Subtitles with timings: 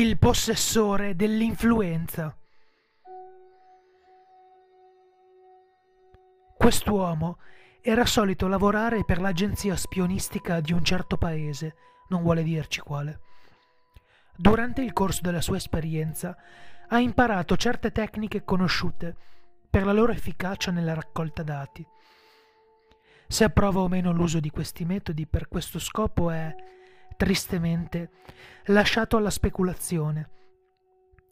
[0.00, 2.32] il possessore dell'influenza.
[6.56, 7.38] Quest'uomo
[7.80, 11.74] era solito lavorare per l'agenzia spionistica di un certo paese,
[12.10, 13.22] non vuole dirci quale.
[14.36, 16.36] Durante il corso della sua esperienza
[16.86, 19.16] ha imparato certe tecniche conosciute
[19.68, 21.84] per la loro efficacia nella raccolta dati.
[23.26, 26.54] Se approva o meno l'uso di questi metodi per questo scopo è
[27.18, 28.10] tristemente,
[28.66, 30.30] lasciato alla speculazione.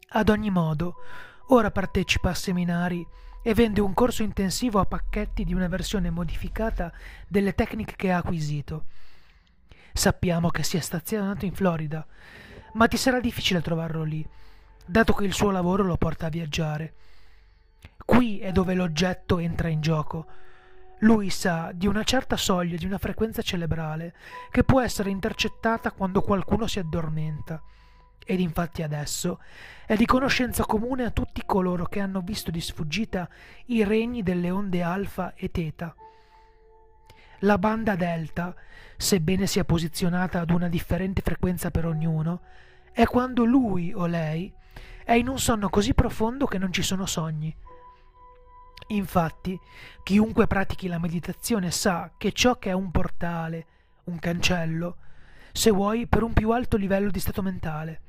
[0.09, 0.95] Ad ogni modo,
[1.47, 3.07] ora partecipa a seminari
[3.41, 6.91] e vende un corso intensivo a pacchetti di una versione modificata
[7.25, 8.87] delle tecniche che ha acquisito.
[9.93, 12.05] Sappiamo che sia stazionato in Florida,
[12.73, 14.27] ma ti sarà difficile trovarlo lì,
[14.85, 16.95] dato che il suo lavoro lo porta a viaggiare.
[18.05, 20.27] Qui è dove l'oggetto entra in gioco
[20.99, 24.15] lui sa di una certa soglia, di una frequenza cerebrale,
[24.49, 27.61] che può essere intercettata quando qualcuno si addormenta.
[28.25, 29.39] Ed infatti adesso
[29.85, 33.29] è di conoscenza comune a tutti coloro che hanno visto di sfuggita
[33.67, 35.95] i regni delle onde alfa e teta.
[37.41, 38.55] La banda delta,
[38.97, 42.41] sebbene sia posizionata ad una differente frequenza per ognuno,
[42.91, 44.51] è quando lui o lei
[45.05, 47.55] è in un sonno così profondo che non ci sono sogni
[48.87, 49.59] Infatti,
[50.03, 53.65] chiunque pratichi la meditazione sa che ciò che è un portale,
[54.05, 54.97] un cancello,
[55.51, 58.01] se vuoi, per un più alto livello di stato mentale.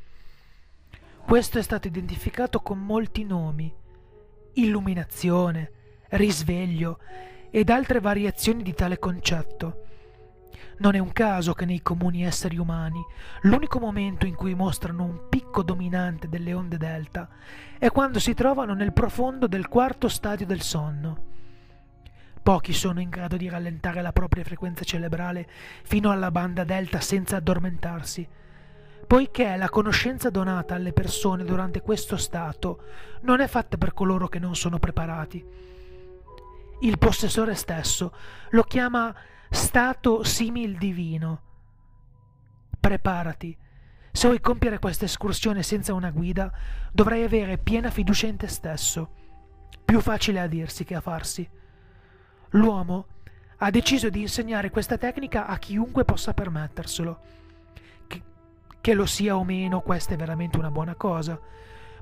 [1.24, 3.74] Questo è stato identificato con molti nomi,
[4.54, 5.72] illuminazione,
[6.10, 7.00] risveglio
[7.50, 9.88] ed altre variazioni di tale concetto
[10.78, 13.04] non è un caso che nei comuni esseri umani
[13.42, 17.28] l'unico momento in cui mostrano un picco dominante delle onde delta
[17.78, 21.26] è quando si trovano nel profondo del quarto stadio del sonno.
[22.42, 25.46] Pochi sono in grado di rallentare la propria frequenza cerebrale
[25.82, 28.26] fino alla banda delta senza addormentarsi,
[29.06, 32.84] poiché la conoscenza donata alle persone durante questo stato
[33.22, 35.44] non è fatta per coloro che non sono preparati.
[36.80, 38.12] Il possessore stesso
[38.50, 39.14] lo chiama
[39.51, 41.42] stato simil divino.
[42.79, 43.57] Preparati.
[44.13, 46.53] Se vuoi compiere questa escursione senza una guida,
[46.92, 49.11] dovrai avere piena fiducia in te stesso.
[49.85, 51.48] Più facile a dirsi che a farsi.
[52.51, 53.07] L'uomo
[53.59, 57.20] ha deciso di insegnare questa tecnica a chiunque possa permetterselo.
[58.07, 58.23] Che,
[58.80, 61.39] che lo sia o meno, questa è veramente una buona cosa.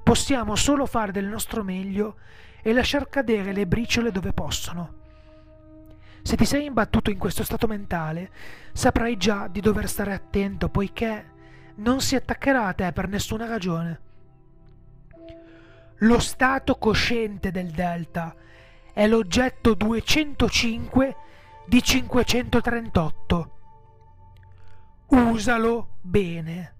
[0.02, 2.16] Possiamo solo fare del nostro meglio
[2.62, 5.04] e lasciar cadere le briciole dove possono.
[6.26, 8.32] Se ti sei imbattuto in questo stato mentale,
[8.72, 11.24] saprai già di dover stare attento, poiché
[11.76, 14.00] non si attaccherà a te per nessuna ragione.
[15.98, 18.34] Lo stato cosciente del delta
[18.92, 21.16] è l'oggetto 205
[21.64, 23.58] di 538.
[25.06, 26.75] Usalo bene.